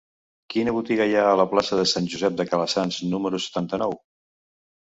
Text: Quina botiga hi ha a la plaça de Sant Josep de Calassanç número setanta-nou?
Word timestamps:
Quina 0.53 0.71
botiga 0.77 1.05
hi 1.11 1.13
ha 1.19 1.25
a 1.31 1.35
la 1.41 1.45
plaça 1.51 1.79
de 1.81 1.85
Sant 1.93 2.07
Josep 2.15 2.39
de 2.39 2.47
Calassanç 2.53 2.99
número 3.13 3.43
setanta-nou? 3.47 3.95